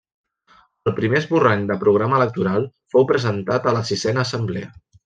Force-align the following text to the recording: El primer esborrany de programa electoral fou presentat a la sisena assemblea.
El 0.91 0.95
primer 0.99 1.19
esborrany 1.19 1.67
de 1.73 1.77
programa 1.85 2.19
electoral 2.23 2.67
fou 2.95 3.09
presentat 3.15 3.71
a 3.73 3.79
la 3.79 3.89
sisena 3.93 4.29
assemblea. 4.29 4.79